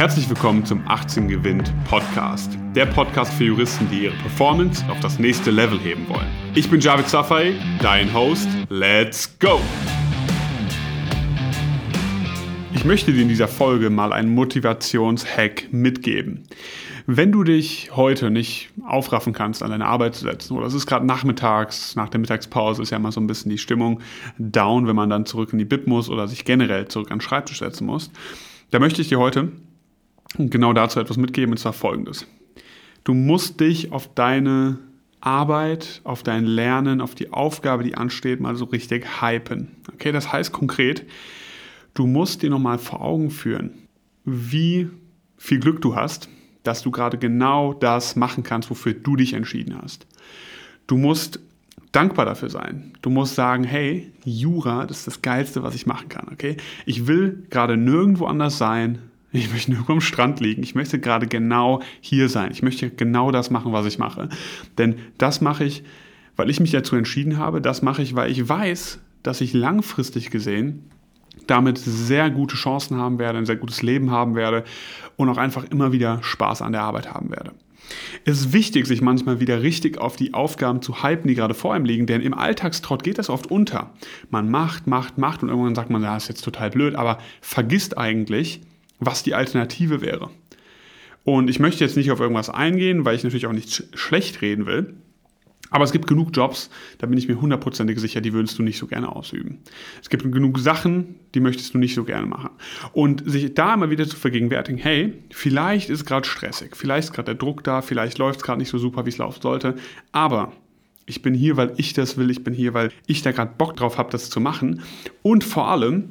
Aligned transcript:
Herzlich 0.00 0.30
willkommen 0.30 0.64
zum 0.64 0.82
18 0.88 1.28
Gewinnt 1.28 1.74
Podcast. 1.84 2.56
Der 2.74 2.86
Podcast 2.86 3.34
für 3.34 3.44
Juristen, 3.44 3.86
die 3.90 4.04
ihre 4.04 4.16
Performance 4.16 4.82
auf 4.88 4.98
das 5.00 5.18
nächste 5.18 5.50
Level 5.50 5.78
heben 5.78 6.08
wollen. 6.08 6.26
Ich 6.54 6.70
bin 6.70 6.80
Javid 6.80 7.06
Safai, 7.06 7.52
dein 7.82 8.14
Host. 8.14 8.48
Let's 8.70 9.38
go! 9.38 9.60
Ich 12.72 12.86
möchte 12.86 13.12
dir 13.12 13.20
in 13.20 13.28
dieser 13.28 13.46
Folge 13.46 13.90
mal 13.90 14.14
einen 14.14 14.34
Motivationshack 14.34 15.70
mitgeben. 15.70 16.44
Wenn 17.04 17.30
du 17.30 17.44
dich 17.44 17.94
heute 17.94 18.30
nicht 18.30 18.70
aufraffen 18.86 19.34
kannst, 19.34 19.62
an 19.62 19.70
deine 19.70 19.84
Arbeit 19.84 20.14
zu 20.14 20.24
setzen, 20.24 20.56
oder 20.56 20.64
es 20.64 20.72
ist 20.72 20.86
gerade 20.86 21.04
nachmittags, 21.04 21.94
nach 21.94 22.08
der 22.08 22.20
Mittagspause 22.20 22.80
ist 22.80 22.88
ja 22.88 22.96
immer 22.96 23.12
so 23.12 23.20
ein 23.20 23.26
bisschen 23.26 23.50
die 23.50 23.58
Stimmung 23.58 24.00
down, 24.38 24.86
wenn 24.86 24.96
man 24.96 25.10
dann 25.10 25.26
zurück 25.26 25.52
in 25.52 25.58
die 25.58 25.66
Bib 25.66 25.86
muss 25.86 26.08
oder 26.08 26.26
sich 26.26 26.46
generell 26.46 26.88
zurück 26.88 27.10
an 27.10 27.18
den 27.18 27.20
Schreibtisch 27.20 27.58
setzen 27.58 27.84
muss, 27.84 28.10
da 28.70 28.78
möchte 28.78 29.02
ich 29.02 29.10
dir 29.10 29.18
heute 29.18 29.52
genau 30.38 30.72
dazu 30.72 31.00
etwas 31.00 31.16
mitgeben, 31.16 31.52
und 31.52 31.58
zwar 31.58 31.72
folgendes. 31.72 32.26
Du 33.04 33.14
musst 33.14 33.60
dich 33.60 33.92
auf 33.92 34.12
deine 34.14 34.78
Arbeit, 35.20 36.00
auf 36.04 36.22
dein 36.22 36.44
Lernen, 36.44 37.00
auf 37.00 37.14
die 37.14 37.32
Aufgabe, 37.32 37.82
die 37.82 37.94
ansteht, 37.94 38.40
mal 38.40 38.56
so 38.56 38.64
richtig 38.66 39.20
hypen. 39.20 39.68
Okay, 39.92 40.12
das 40.12 40.32
heißt 40.32 40.52
konkret, 40.52 41.04
du 41.94 42.06
musst 42.06 42.42
dir 42.42 42.50
nochmal 42.50 42.78
vor 42.78 43.02
Augen 43.02 43.30
führen, 43.30 43.72
wie 44.24 44.88
viel 45.36 45.60
Glück 45.60 45.80
du 45.82 45.94
hast, 45.94 46.28
dass 46.62 46.82
du 46.82 46.90
gerade 46.90 47.18
genau 47.18 47.72
das 47.72 48.16
machen 48.16 48.44
kannst, 48.44 48.70
wofür 48.70 48.94
du 48.94 49.16
dich 49.16 49.32
entschieden 49.32 49.76
hast. 49.80 50.06
Du 50.86 50.96
musst 50.96 51.40
dankbar 51.92 52.24
dafür 52.24 52.50
sein. 52.50 52.92
Du 53.02 53.10
musst 53.10 53.34
sagen, 53.34 53.64
hey, 53.64 54.12
Jura, 54.24 54.86
das 54.86 54.98
ist 54.98 55.06
das 55.06 55.22
Geilste, 55.22 55.62
was 55.62 55.74
ich 55.74 55.86
machen 55.86 56.08
kann, 56.08 56.28
okay? 56.32 56.56
Ich 56.86 57.06
will 57.06 57.46
gerade 57.50 57.76
nirgendwo 57.76 58.26
anders 58.26 58.58
sein. 58.58 58.98
Ich 59.32 59.50
möchte 59.52 59.70
nirgendwo 59.70 59.92
am 59.92 60.00
Strand 60.00 60.40
liegen. 60.40 60.62
Ich 60.62 60.74
möchte 60.74 60.98
gerade 60.98 61.26
genau 61.26 61.82
hier 62.00 62.28
sein. 62.28 62.50
Ich 62.50 62.62
möchte 62.62 62.90
genau 62.90 63.30
das 63.30 63.50
machen, 63.50 63.72
was 63.72 63.86
ich 63.86 63.98
mache. 63.98 64.28
Denn 64.78 64.96
das 65.18 65.40
mache 65.40 65.64
ich, 65.64 65.84
weil 66.36 66.50
ich 66.50 66.60
mich 66.60 66.72
dazu 66.72 66.96
entschieden 66.96 67.38
habe. 67.38 67.60
Das 67.60 67.82
mache 67.82 68.02
ich, 68.02 68.14
weil 68.14 68.30
ich 68.30 68.48
weiß, 68.48 69.00
dass 69.22 69.40
ich 69.40 69.52
langfristig 69.52 70.30
gesehen 70.30 70.90
damit 71.46 71.78
sehr 71.78 72.30
gute 72.30 72.56
Chancen 72.56 72.96
haben 72.96 73.18
werde, 73.18 73.38
ein 73.38 73.46
sehr 73.46 73.56
gutes 73.56 73.82
Leben 73.82 74.10
haben 74.10 74.34
werde 74.34 74.64
und 75.16 75.28
auch 75.28 75.36
einfach 75.36 75.64
immer 75.64 75.92
wieder 75.92 76.22
Spaß 76.22 76.62
an 76.62 76.72
der 76.72 76.82
Arbeit 76.82 77.12
haben 77.12 77.30
werde. 77.30 77.52
Es 78.24 78.40
ist 78.40 78.52
wichtig, 78.52 78.86
sich 78.86 79.00
manchmal 79.00 79.40
wieder 79.40 79.62
richtig 79.62 79.98
auf 79.98 80.14
die 80.14 80.34
Aufgaben 80.34 80.82
zu 80.82 81.02
hypen, 81.02 81.28
die 81.28 81.34
gerade 81.34 81.54
vor 81.54 81.74
einem 81.74 81.84
liegen, 81.84 82.06
denn 82.06 82.20
im 82.20 82.34
Alltagstrott 82.34 83.02
geht 83.02 83.18
das 83.18 83.30
oft 83.30 83.50
unter. 83.50 83.92
Man 84.28 84.50
macht, 84.50 84.86
macht, 84.86 85.18
macht 85.18 85.42
und 85.42 85.48
irgendwann 85.48 85.74
sagt 85.74 85.90
man, 85.90 86.02
ja, 86.02 86.16
ist 86.16 86.28
jetzt 86.28 86.44
total 86.44 86.70
blöd, 86.70 86.94
aber 86.94 87.18
vergisst 87.40 87.98
eigentlich, 87.98 88.60
was 89.00 89.22
die 89.22 89.34
Alternative 89.34 90.00
wäre. 90.00 90.30
Und 91.24 91.50
ich 91.50 91.58
möchte 91.58 91.84
jetzt 91.84 91.96
nicht 91.96 92.10
auf 92.10 92.20
irgendwas 92.20 92.48
eingehen, 92.48 93.04
weil 93.04 93.16
ich 93.16 93.24
natürlich 93.24 93.46
auch 93.46 93.52
nicht 93.52 93.84
schlecht 93.94 94.40
reden 94.42 94.66
will. 94.66 94.94
Aber 95.72 95.84
es 95.84 95.92
gibt 95.92 96.08
genug 96.08 96.30
Jobs, 96.36 96.68
da 96.98 97.06
bin 97.06 97.16
ich 97.16 97.28
mir 97.28 97.40
hundertprozentig 97.40 97.98
sicher, 98.00 98.20
die 98.20 98.32
würdest 98.32 98.58
du 98.58 98.62
nicht 98.62 98.78
so 98.78 98.88
gerne 98.88 99.14
ausüben. 99.14 99.58
Es 100.02 100.10
gibt 100.10 100.24
genug 100.30 100.58
Sachen, 100.58 101.14
die 101.34 101.40
möchtest 101.40 101.74
du 101.74 101.78
nicht 101.78 101.94
so 101.94 102.02
gerne 102.02 102.26
machen. 102.26 102.50
Und 102.92 103.22
sich 103.30 103.54
da 103.54 103.74
immer 103.74 103.88
wieder 103.88 104.06
zu 104.08 104.16
vergegenwärtigen, 104.16 104.78
hey, 104.78 105.14
vielleicht 105.30 105.88
ist 105.88 106.06
gerade 106.06 106.26
stressig, 106.26 106.76
vielleicht 106.76 107.10
ist 107.10 107.12
gerade 107.12 107.26
der 107.26 107.34
Druck 107.36 107.62
da, 107.62 107.82
vielleicht 107.82 108.18
läuft 108.18 108.40
es 108.40 108.42
gerade 108.42 108.58
nicht 108.58 108.70
so 108.70 108.78
super, 108.78 109.06
wie 109.06 109.10
es 109.10 109.18
laufen 109.18 109.40
sollte, 109.40 109.76
aber 110.10 110.52
ich 111.06 111.22
bin 111.22 111.34
hier, 111.34 111.56
weil 111.56 111.72
ich 111.76 111.92
das 111.92 112.16
will, 112.16 112.30
ich 112.30 112.44
bin 112.44 112.54
hier, 112.54 112.74
weil 112.74 112.90
ich 113.06 113.22
da 113.22 113.32
gerade 113.32 113.52
Bock 113.56 113.76
drauf 113.76 113.98
habe, 113.98 114.10
das 114.10 114.30
zu 114.30 114.40
machen. 114.40 114.82
Und 115.22 115.42
vor 115.42 115.68
allem, 115.68 116.10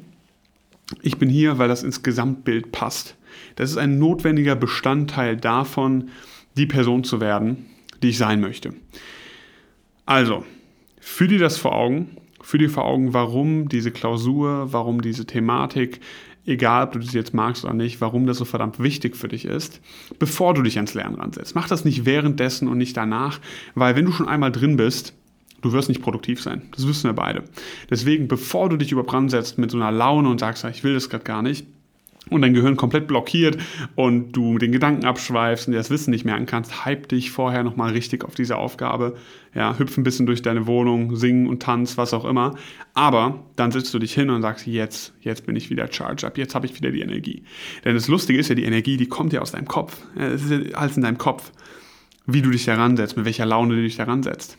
ich 1.01 1.17
bin 1.17 1.29
hier, 1.29 1.57
weil 1.57 1.67
das 1.67 1.83
ins 1.83 2.03
Gesamtbild 2.03 2.71
passt. 2.71 3.15
Das 3.55 3.69
ist 3.69 3.77
ein 3.77 3.99
notwendiger 3.99 4.55
Bestandteil 4.55 5.37
davon, 5.37 6.09
die 6.57 6.65
Person 6.65 7.03
zu 7.03 7.19
werden, 7.21 7.67
die 8.01 8.09
ich 8.09 8.17
sein 8.17 8.41
möchte. 8.41 8.73
Also, 10.05 10.43
führ 10.99 11.27
dir 11.27 11.39
das 11.39 11.57
vor 11.57 11.75
Augen, 11.75 12.17
führ 12.41 12.59
dir 12.59 12.69
vor 12.69 12.85
Augen, 12.85 13.13
warum 13.13 13.69
diese 13.69 13.91
Klausur, 13.91 14.73
warum 14.73 15.01
diese 15.01 15.25
Thematik, 15.25 15.99
egal 16.45 16.85
ob 16.85 16.93
du 16.93 16.99
das 16.99 17.13
jetzt 17.13 17.33
magst 17.33 17.63
oder 17.63 17.73
nicht, 17.73 18.01
warum 18.01 18.25
das 18.25 18.37
so 18.37 18.45
verdammt 18.45 18.81
wichtig 18.81 19.15
für 19.15 19.27
dich 19.27 19.45
ist, 19.45 19.81
bevor 20.17 20.53
du 20.53 20.63
dich 20.63 20.77
ans 20.77 20.95
Lernen 20.95 21.15
ransetzt. 21.15 21.53
Mach 21.53 21.67
das 21.67 21.85
nicht 21.85 22.05
währenddessen 22.05 22.67
und 22.67 22.77
nicht 22.77 22.97
danach, 22.97 23.39
weil 23.75 23.95
wenn 23.95 24.05
du 24.05 24.11
schon 24.11 24.27
einmal 24.27 24.51
drin 24.51 24.77
bist, 24.77 25.13
du 25.61 25.71
wirst 25.73 25.89
nicht 25.89 26.01
produktiv 26.01 26.41
sein. 26.41 26.63
Das 26.75 26.87
wissen 26.87 27.09
wir 27.09 27.13
beide. 27.13 27.43
Deswegen, 27.89 28.27
bevor 28.27 28.69
du 28.69 28.77
dich 28.77 28.91
überhaupt 28.91 29.31
setzt 29.31 29.57
mit 29.57 29.71
so 29.71 29.77
einer 29.77 29.91
Laune 29.91 30.29
und 30.29 30.39
sagst, 30.39 30.63
ich 30.65 30.83
will 30.83 30.93
das 30.93 31.09
gerade 31.09 31.23
gar 31.23 31.41
nicht, 31.41 31.65
und 32.29 32.41
dein 32.41 32.53
Gehirn 32.53 32.75
komplett 32.75 33.07
blockiert 33.07 33.57
und 33.95 34.31
du 34.33 34.57
den 34.57 34.71
Gedanken 34.71 35.05
abschweifst 35.05 35.67
und 35.67 35.71
dir 35.71 35.77
das 35.77 35.89
Wissen 35.89 36.11
nicht 36.11 36.25
merken 36.25 36.45
kannst, 36.45 36.85
hype 36.85 37.07
dich 37.07 37.31
vorher 37.31 37.63
nochmal 37.63 37.91
richtig 37.91 38.23
auf 38.23 38.35
diese 38.35 38.57
Aufgabe. 38.57 39.15
Ja, 39.55 39.77
hüpf 39.77 39.97
ein 39.97 40.03
bisschen 40.03 40.25
durch 40.25 40.41
deine 40.41 40.67
Wohnung, 40.67 41.15
singen 41.15 41.47
und 41.47 41.63
tanz, 41.63 41.97
was 41.97 42.13
auch 42.13 42.25
immer. 42.25 42.55
Aber 42.93 43.43
dann 43.55 43.71
sitzt 43.71 43.93
du 43.93 43.99
dich 43.99 44.13
hin 44.13 44.29
und 44.29 44.41
sagst, 44.41 44.67
jetzt, 44.67 45.13
jetzt 45.21 45.45
bin 45.45 45.55
ich 45.55 45.69
wieder 45.69 45.91
charged 45.91 46.23
up, 46.23 46.37
jetzt 46.37 46.55
habe 46.55 46.65
ich 46.67 46.75
wieder 46.75 46.91
die 46.91 47.01
Energie. 47.01 47.43
Denn 47.83 47.95
das 47.95 48.07
Lustige 48.07 48.39
ist 48.39 48.49
ja, 48.49 48.55
die 48.55 48.65
Energie, 48.65 48.97
die 48.97 49.07
kommt 49.07 49.33
ja 49.33 49.41
aus 49.41 49.51
deinem 49.51 49.67
Kopf. 49.67 49.97
Es 50.15 50.43
ist 50.43 50.51
ja 50.51 50.77
alles 50.77 50.97
in 50.97 51.03
deinem 51.03 51.17
Kopf, 51.17 51.51
wie 52.27 52.41
du 52.41 52.51
dich 52.51 52.67
heransetzt, 52.67 53.17
mit 53.17 53.25
welcher 53.25 53.45
Laune 53.45 53.75
du 53.75 53.81
dich 53.81 53.97
heransetzt. 53.97 54.57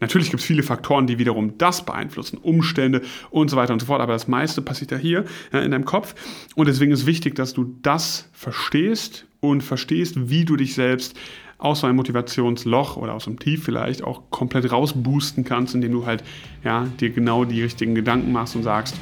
Natürlich 0.00 0.30
gibt 0.30 0.40
es 0.40 0.46
viele 0.46 0.62
Faktoren, 0.62 1.06
die 1.06 1.18
wiederum 1.18 1.56
das 1.58 1.84
beeinflussen, 1.84 2.38
Umstände 2.38 3.02
und 3.30 3.50
so 3.50 3.56
weiter 3.56 3.72
und 3.72 3.80
so 3.80 3.86
fort, 3.86 4.00
aber 4.00 4.12
das 4.12 4.28
meiste 4.28 4.60
passiert 4.62 4.90
ja 4.90 4.98
hier 4.98 5.24
ja, 5.52 5.60
in 5.60 5.70
deinem 5.70 5.84
Kopf. 5.84 6.14
Und 6.54 6.68
deswegen 6.68 6.92
ist 6.92 7.06
wichtig, 7.06 7.34
dass 7.34 7.54
du 7.54 7.76
das 7.82 8.28
verstehst 8.32 9.26
und 9.40 9.62
verstehst, 9.62 10.28
wie 10.28 10.44
du 10.44 10.56
dich 10.56 10.74
selbst 10.74 11.16
aus 11.58 11.80
so 11.80 11.86
einem 11.86 11.96
Motivationsloch 11.96 12.96
oder 12.96 13.14
aus 13.14 13.26
einem 13.26 13.38
Tief 13.38 13.64
vielleicht 13.64 14.04
auch 14.04 14.30
komplett 14.30 14.70
rausboosten 14.70 15.44
kannst, 15.44 15.74
indem 15.74 15.92
du 15.92 16.06
halt 16.06 16.22
ja, 16.64 16.86
dir 17.00 17.10
genau 17.10 17.44
die 17.44 17.62
richtigen 17.62 17.94
Gedanken 17.94 18.32
machst 18.32 18.56
und 18.56 18.62
sagst, 18.62 18.96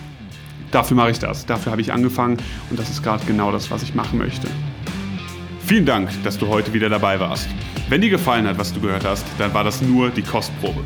dafür 0.70 0.96
mache 0.96 1.10
ich 1.10 1.18
das, 1.18 1.46
dafür 1.46 1.72
habe 1.72 1.80
ich 1.80 1.92
angefangen 1.92 2.38
und 2.70 2.78
das 2.78 2.90
ist 2.90 3.02
gerade 3.02 3.24
genau 3.26 3.50
das, 3.50 3.70
was 3.70 3.82
ich 3.82 3.94
machen 3.94 4.18
möchte. 4.18 4.48
Vielen 5.66 5.86
Dank, 5.86 6.10
dass 6.24 6.36
du 6.36 6.48
heute 6.48 6.74
wieder 6.74 6.90
dabei 6.90 7.18
warst. 7.18 7.48
Wenn 7.88 8.02
dir 8.02 8.10
gefallen 8.10 8.46
hat, 8.46 8.58
was 8.58 8.74
du 8.74 8.80
gehört 8.80 9.04
hast, 9.04 9.24
dann 9.38 9.54
war 9.54 9.64
das 9.64 9.80
nur 9.80 10.10
die 10.10 10.20
Kostprobe. 10.20 10.84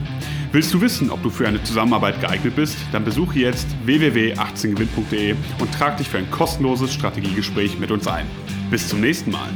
Willst 0.52 0.72
du 0.72 0.80
wissen, 0.80 1.10
ob 1.10 1.20
du 1.22 1.30
für 1.30 1.48
eine 1.48 1.60
Zusammenarbeit 1.64 2.20
geeignet 2.20 2.54
bist? 2.54 2.76
Dann 2.92 3.04
besuche 3.04 3.40
jetzt 3.40 3.66
www.18gewinn.de 3.84 5.34
und 5.58 5.74
trag 5.74 5.96
dich 5.96 6.08
für 6.08 6.18
ein 6.18 6.30
kostenloses 6.30 6.94
Strategiegespräch 6.94 7.78
mit 7.80 7.90
uns 7.90 8.06
ein. 8.06 8.26
Bis 8.70 8.86
zum 8.86 9.00
nächsten 9.00 9.32
Mal. 9.32 9.48